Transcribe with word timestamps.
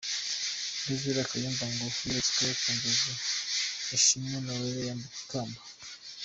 Rev 0.87 1.03
Kayumba 1.29 1.65
ngo 1.73 1.85
yeretswe 2.03 2.43
mu 2.63 2.71
nzozi 2.77 3.11
Ishimwe 3.97 4.35
Noriella 4.41 4.83
yambikwa 4.89 5.21
ikamba. 5.23 5.61